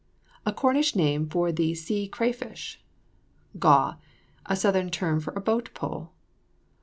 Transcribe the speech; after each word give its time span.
A 0.47 0.51
Cornish 0.51 0.95
name 0.95 1.29
for 1.29 1.51
the 1.51 1.75
sea 1.75 2.07
cray 2.07 2.31
fish. 2.31 2.81
GAW. 3.59 3.97
A 4.47 4.55
southern 4.55 4.89
term 4.89 5.19
for 5.19 5.31
a 5.33 5.41
boat 5.41 5.69
pole. 5.75 6.11